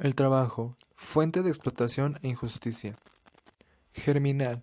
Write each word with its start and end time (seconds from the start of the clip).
El 0.00 0.14
trabajo, 0.14 0.76
fuente 0.96 1.42
de 1.42 1.50
explotación 1.50 2.18
e 2.22 2.28
injusticia. 2.28 2.96
Germinal, 3.92 4.62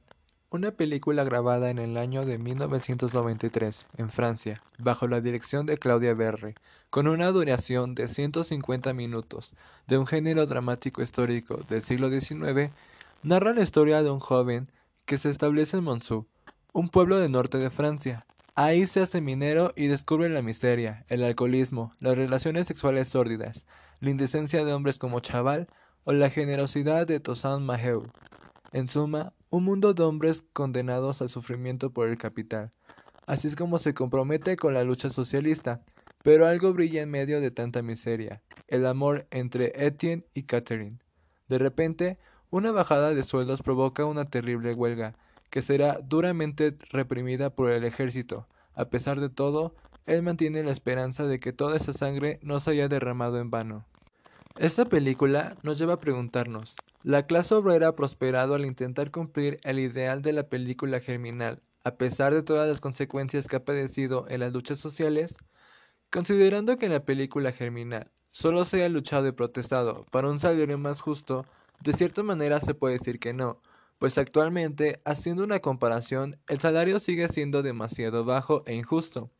una 0.49 0.71
película 0.71 1.23
grabada 1.23 1.69
en 1.69 1.77
el 1.77 1.95
año 1.97 2.25
de 2.25 2.39
1993 2.39 3.85
en 3.97 4.09
Francia, 4.09 4.63
bajo 4.79 5.07
la 5.07 5.21
dirección 5.21 5.67
de 5.67 5.77
Claudia 5.77 6.15
Berre, 6.15 6.55
con 6.89 7.07
una 7.07 7.27
duración 7.27 7.93
de 7.93 8.07
150 8.07 8.93
minutos, 8.93 9.53
de 9.85 9.99
un 9.99 10.07
género 10.07 10.47
dramático 10.47 11.03
histórico 11.03 11.57
del 11.69 11.83
siglo 11.83 12.09
XIX, 12.09 12.71
narra 13.21 13.53
la 13.53 13.61
historia 13.61 14.01
de 14.01 14.09
un 14.09 14.19
joven 14.19 14.71
que 15.05 15.19
se 15.19 15.29
establece 15.29 15.77
en 15.77 15.83
Montsou, 15.83 16.25
un 16.73 16.89
pueblo 16.89 17.19
del 17.19 17.31
norte 17.31 17.59
de 17.59 17.69
Francia, 17.69 18.25
Ahí 18.59 18.87
se 18.87 19.01
hace 19.01 19.21
minero 19.21 19.71
y 19.75 19.85
descubre 19.85 20.29
la 20.29 20.41
miseria, 20.41 21.05
el 21.09 21.23
alcoholismo, 21.23 21.93
las 22.01 22.17
relaciones 22.17 22.65
sexuales 22.65 23.07
sórdidas, 23.07 23.67
la 23.99 24.09
indecencia 24.09 24.65
de 24.65 24.73
hombres 24.73 24.97
como 24.97 25.19
Chaval 25.19 25.67
o 26.05 26.11
la 26.11 26.31
generosidad 26.31 27.05
de 27.05 27.19
Toussaint 27.19 27.61
Maheu. 27.61 28.07
En 28.71 28.87
suma, 28.87 29.33
un 29.51 29.63
mundo 29.63 29.93
de 29.93 30.01
hombres 30.01 30.43
condenados 30.53 31.21
al 31.21 31.29
sufrimiento 31.29 31.91
por 31.91 32.09
el 32.09 32.17
capital. 32.17 32.71
Así 33.27 33.47
es 33.47 33.55
como 33.55 33.77
se 33.77 33.93
compromete 33.93 34.57
con 34.57 34.73
la 34.73 34.83
lucha 34.83 35.11
socialista, 35.11 35.83
pero 36.23 36.47
algo 36.47 36.73
brilla 36.73 37.03
en 37.03 37.11
medio 37.11 37.39
de 37.41 37.51
tanta 37.51 37.83
miseria, 37.83 38.41
el 38.67 38.87
amor 38.87 39.27
entre 39.29 39.71
Etienne 39.85 40.25
y 40.33 40.47
Catherine. 40.47 40.97
De 41.47 41.59
repente, 41.59 42.17
una 42.49 42.71
bajada 42.71 43.13
de 43.13 43.21
sueldos 43.21 43.61
provoca 43.61 44.05
una 44.05 44.25
terrible 44.25 44.73
huelga, 44.73 45.13
que 45.57 45.63
será 45.63 45.99
duramente 46.03 46.77
reprimida 46.91 47.49
por 47.49 47.71
el 47.71 47.83
ejército. 47.83 48.45
A 48.75 48.91
pesar 48.91 49.19
de 49.19 49.29
todo, 49.29 49.73
él 50.05 50.21
mantiene 50.21 50.61
la 50.61 50.69
esperanza 50.69 51.25
de 51.25 51.39
que 51.39 51.51
toda 51.51 51.75
esa 51.75 51.93
sangre 51.93 52.39
no 52.43 52.59
se 52.59 52.69
haya 52.69 52.87
derramado 52.87 53.39
en 53.39 53.49
vano. 53.49 53.83
Esta 54.59 54.85
película 54.85 55.57
nos 55.63 55.79
lleva 55.79 55.93
a 55.93 55.99
preguntarnos, 55.99 56.75
¿la 57.01 57.25
clase 57.25 57.55
obrera 57.55 57.87
ha 57.87 57.95
prosperado 57.95 58.53
al 58.53 58.67
intentar 58.67 59.09
cumplir 59.09 59.57
el 59.63 59.79
ideal 59.79 60.21
de 60.21 60.33
la 60.33 60.43
película 60.47 60.99
germinal, 60.99 61.63
a 61.83 61.95
pesar 61.95 62.35
de 62.35 62.43
todas 62.43 62.67
las 62.67 62.79
consecuencias 62.79 63.47
que 63.47 63.55
ha 63.55 63.65
padecido 63.65 64.27
en 64.29 64.41
las 64.41 64.53
luchas 64.53 64.77
sociales? 64.77 65.37
Considerando 66.11 66.77
que 66.77 66.85
en 66.85 66.91
la 66.91 67.03
película 67.03 67.51
germinal 67.51 68.11
solo 68.29 68.63
se 68.63 68.83
ha 68.83 68.89
luchado 68.89 69.27
y 69.27 69.31
protestado 69.31 70.05
para 70.11 70.29
un 70.29 70.39
salario 70.39 70.77
más 70.77 71.01
justo, 71.01 71.47
de 71.81 71.93
cierta 71.93 72.21
manera 72.21 72.59
se 72.59 72.75
puede 72.75 72.99
decir 72.99 73.19
que 73.19 73.33
no, 73.33 73.59
pues 73.99 74.17
actualmente, 74.17 75.01
haciendo 75.05 75.43
una 75.43 75.59
comparación, 75.59 76.37
el 76.47 76.59
salario 76.59 76.99
sigue 76.99 77.27
siendo 77.27 77.63
demasiado 77.63 78.25
bajo 78.25 78.63
e 78.65 78.75
injusto, 78.75 79.31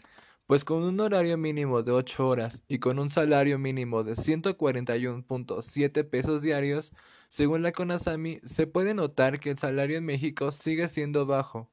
pues 0.47 0.63
con 0.65 0.83
un 0.83 0.99
horario 0.99 1.37
mínimo 1.37 1.83
de 1.83 1.91
8 1.91 2.27
horas 2.27 2.63
y 2.67 2.79
con 2.79 2.99
un 2.99 3.09
salario 3.09 3.59
mínimo 3.59 4.03
de 4.03 4.13
141.7 4.13 6.09
pesos 6.09 6.41
diarios, 6.41 6.93
según 7.29 7.63
la 7.63 7.71
CONASAMI, 7.71 8.41
se 8.43 8.67
puede 8.67 8.93
notar 8.93 9.39
que 9.39 9.51
el 9.51 9.57
salario 9.57 9.97
en 9.97 10.05
México 10.05 10.51
sigue 10.51 10.87
siendo 10.87 11.25
bajo, 11.25 11.69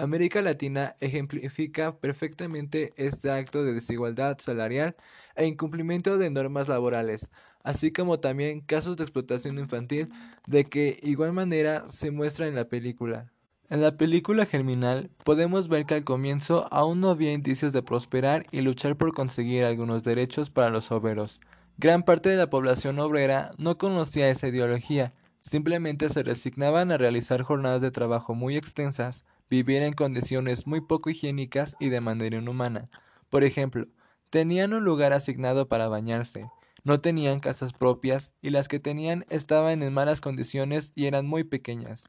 América 0.00 0.42
Latina 0.42 0.94
ejemplifica 1.00 1.98
perfectamente 1.98 2.92
este 2.96 3.32
acto 3.32 3.64
de 3.64 3.72
desigualdad 3.72 4.38
salarial 4.38 4.94
e 5.34 5.46
incumplimiento 5.46 6.18
de 6.18 6.30
normas 6.30 6.68
laborales, 6.68 7.30
así 7.68 7.92
como 7.92 8.18
también 8.18 8.62
casos 8.62 8.96
de 8.96 9.04
explotación 9.04 9.58
infantil 9.58 10.08
de 10.46 10.64
que 10.64 10.98
igual 11.02 11.34
manera 11.34 11.86
se 11.90 12.10
muestra 12.10 12.46
en 12.46 12.54
la 12.54 12.66
película. 12.66 13.30
En 13.68 13.82
la 13.82 13.98
película 13.98 14.46
Germinal 14.46 15.10
podemos 15.22 15.68
ver 15.68 15.84
que 15.84 15.92
al 15.92 16.04
comienzo 16.04 16.66
aún 16.70 17.00
no 17.00 17.10
había 17.10 17.34
indicios 17.34 17.74
de 17.74 17.82
prosperar 17.82 18.46
y 18.52 18.62
luchar 18.62 18.96
por 18.96 19.12
conseguir 19.12 19.64
algunos 19.64 20.02
derechos 20.02 20.48
para 20.48 20.70
los 20.70 20.90
obreros. 20.90 21.42
Gran 21.76 22.04
parte 22.04 22.30
de 22.30 22.38
la 22.38 22.48
población 22.48 22.98
obrera 23.00 23.50
no 23.58 23.76
conocía 23.76 24.30
esa 24.30 24.48
ideología, 24.48 25.12
simplemente 25.40 26.08
se 26.08 26.22
resignaban 26.22 26.90
a 26.90 26.96
realizar 26.96 27.42
jornadas 27.42 27.82
de 27.82 27.90
trabajo 27.90 28.34
muy 28.34 28.56
extensas, 28.56 29.26
vivir 29.50 29.82
en 29.82 29.92
condiciones 29.92 30.66
muy 30.66 30.80
poco 30.80 31.10
higiénicas 31.10 31.76
y 31.78 31.90
de 31.90 32.00
manera 32.00 32.38
inhumana. 32.38 32.86
Por 33.28 33.44
ejemplo, 33.44 33.88
tenían 34.30 34.72
un 34.72 34.84
lugar 34.84 35.12
asignado 35.12 35.68
para 35.68 35.88
bañarse, 35.88 36.46
no 36.84 37.00
tenían 37.00 37.40
casas 37.40 37.72
propias 37.72 38.32
y 38.40 38.50
las 38.50 38.68
que 38.68 38.80
tenían 38.80 39.24
estaban 39.30 39.82
en 39.82 39.92
malas 39.92 40.20
condiciones 40.20 40.92
y 40.94 41.06
eran 41.06 41.26
muy 41.26 41.44
pequeñas. 41.44 42.04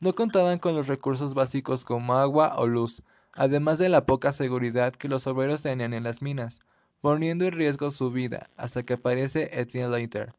No 0.00 0.14
contaban 0.14 0.58
con 0.58 0.74
los 0.74 0.86
recursos 0.86 1.34
básicos 1.34 1.84
como 1.84 2.14
agua 2.14 2.54
o 2.56 2.66
luz, 2.66 3.02
además 3.32 3.78
de 3.78 3.88
la 3.88 4.06
poca 4.06 4.32
seguridad 4.32 4.92
que 4.92 5.08
los 5.08 5.26
obreros 5.26 5.62
tenían 5.62 5.94
en 5.94 6.04
las 6.04 6.22
minas, 6.22 6.60
poniendo 7.00 7.44
en 7.44 7.52
riesgo 7.52 7.90
su 7.90 8.10
vida 8.10 8.50
hasta 8.56 8.82
que 8.82 8.94
aparece 8.94 9.50
Etienne 9.52 9.90
Leiter, 9.90 10.32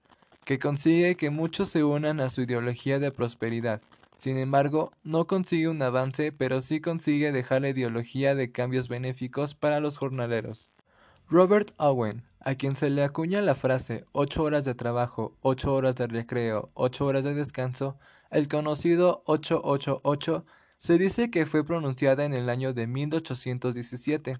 que 0.45 0.59
consigue 0.59 1.15
que 1.15 1.29
muchos 1.29 1.69
se 1.69 1.83
unan 1.83 2.19
a 2.19 2.29
su 2.29 2.41
ideología 2.41 2.99
de 2.99 3.11
prosperidad. 3.11 3.81
Sin 4.17 4.37
embargo, 4.37 4.91
no 5.03 5.25
consigue 5.25 5.67
un 5.67 5.81
avance, 5.81 6.31
pero 6.31 6.61
sí 6.61 6.79
consigue 6.79 7.31
dejar 7.31 7.63
la 7.63 7.69
ideología 7.69 8.35
de 8.35 8.51
cambios 8.51 8.87
benéficos 8.87 9.55
para 9.55 9.79
los 9.79 9.97
jornaleros. 9.97 10.71
Robert 11.31 11.71
Owen, 11.77 12.23
a 12.41 12.55
quien 12.55 12.75
se 12.75 12.89
le 12.89 13.05
acuña 13.05 13.41
la 13.41 13.55
frase 13.55 14.03
ocho 14.11 14.43
horas 14.43 14.65
de 14.65 14.75
trabajo, 14.75 15.37
ocho 15.39 15.73
horas 15.73 15.95
de 15.95 16.05
recreo, 16.05 16.71
ocho 16.73 17.05
horas 17.05 17.23
de 17.23 17.33
descanso, 17.33 17.97
el 18.31 18.49
conocido 18.49 19.23
888, 19.27 20.45
se 20.79 20.97
dice 20.97 21.31
que 21.31 21.45
fue 21.45 21.63
pronunciada 21.65 22.25
en 22.25 22.33
el 22.33 22.49
año 22.49 22.73
de 22.73 22.85
1817. 22.85 24.39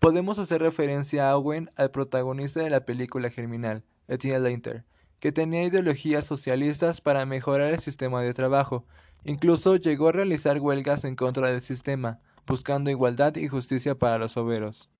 Podemos 0.00 0.40
hacer 0.40 0.60
referencia 0.60 1.30
a 1.30 1.36
Owen 1.36 1.70
al 1.76 1.92
protagonista 1.92 2.58
de 2.58 2.70
la 2.70 2.84
película 2.84 3.30
Germinal, 3.30 3.84
Etienne 4.08 4.40
Leinter, 4.40 4.84
que 5.20 5.30
tenía 5.30 5.62
ideologías 5.62 6.24
socialistas 6.24 7.00
para 7.00 7.26
mejorar 7.26 7.72
el 7.72 7.78
sistema 7.78 8.22
de 8.22 8.34
trabajo, 8.34 8.84
incluso 9.22 9.76
llegó 9.76 10.08
a 10.08 10.12
realizar 10.12 10.58
huelgas 10.58 11.04
en 11.04 11.14
contra 11.14 11.52
del 11.52 11.62
sistema, 11.62 12.18
buscando 12.44 12.90
igualdad 12.90 13.36
y 13.36 13.46
justicia 13.46 13.94
para 13.94 14.18
los 14.18 14.36
obreros. 14.36 14.90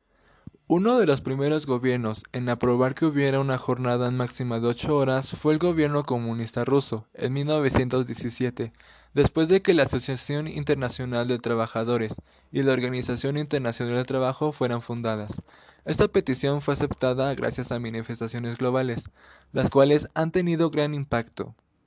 Uno 0.66 0.98
de 0.98 1.04
los 1.04 1.20
primeros 1.20 1.66
gobiernos 1.66 2.22
en 2.32 2.48
aprobar 2.48 2.94
que 2.94 3.04
hubiera 3.04 3.38
una 3.38 3.58
jornada 3.58 4.10
máxima 4.10 4.60
de 4.60 4.68
ocho 4.68 4.96
horas 4.96 5.32
fue 5.32 5.52
el 5.52 5.58
gobierno 5.58 6.04
comunista 6.04 6.64
ruso, 6.64 7.06
en 7.12 7.34
1917, 7.34 8.72
después 9.12 9.48
de 9.48 9.60
que 9.60 9.74
la 9.74 9.82
Asociación 9.82 10.48
Internacional 10.48 11.28
de 11.28 11.38
Trabajadores 11.38 12.14
y 12.50 12.62
la 12.62 12.72
Organización 12.72 13.36
Internacional 13.36 13.96
del 13.96 14.06
Trabajo 14.06 14.52
fueran 14.52 14.80
fundadas. 14.80 15.42
Esta 15.84 16.08
petición 16.08 16.62
fue 16.62 16.72
aceptada 16.72 17.34
gracias 17.34 17.70
a 17.70 17.78
manifestaciones 17.78 18.56
globales, 18.56 19.10
las 19.52 19.68
cuales 19.68 20.08
han 20.14 20.32
tenido 20.32 20.70
gran 20.70 20.94
impacto. 20.94 21.54